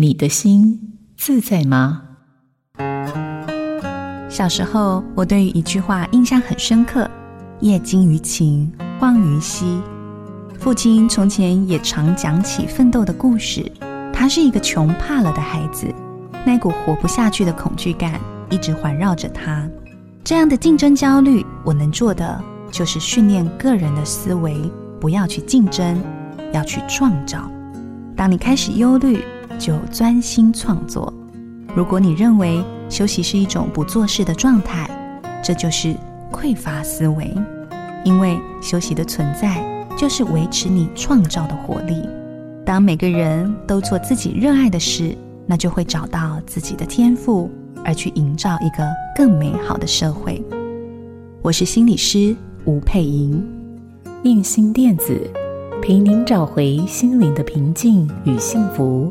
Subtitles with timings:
[0.00, 2.02] 你的心自在吗？
[4.28, 7.10] 小时候，我对于一句话印象很深刻
[7.58, 9.82] ：“业精于勤，荒于嬉。”
[10.56, 13.68] 父亲从前也常讲起奋斗的故事。
[14.12, 15.92] 他是一个穷怕了的孩子，
[16.46, 18.20] 那股活不下去的恐惧感
[18.50, 19.68] 一直环绕着他。
[20.22, 22.40] 这样的竞争焦虑，我能做的
[22.70, 24.70] 就是训练个人的思维，
[25.00, 26.00] 不要去竞争，
[26.52, 27.50] 要去创造。
[28.14, 29.24] 当你开始忧虑，
[29.58, 31.12] 就专心创作。
[31.74, 34.88] 如果你认为休息是一种不做事的状态，
[35.42, 35.94] 这就是
[36.32, 37.32] 匮乏思维。
[38.04, 39.62] 因为休息的存在，
[39.96, 42.08] 就是维持你创造的活力。
[42.64, 45.14] 当每个人都做自己热爱的事，
[45.46, 47.50] 那就会找到自己的天赋，
[47.84, 50.42] 而去营造一个更美好的社会。
[51.42, 53.44] 我是心理师吴佩莹，
[54.22, 55.20] 印心电子
[55.82, 59.10] 陪您找回心灵的平静与幸福。